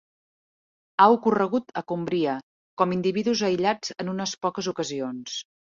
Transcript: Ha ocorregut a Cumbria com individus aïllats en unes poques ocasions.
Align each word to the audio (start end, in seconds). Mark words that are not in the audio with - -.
Ha 1.03 1.07
ocorregut 1.15 1.69
a 1.81 1.85
Cumbria 1.93 2.35
com 2.83 2.97
individus 2.99 3.47
aïllats 3.53 3.97
en 4.05 4.15
unes 4.17 4.39
poques 4.49 4.73
ocasions. 4.77 5.43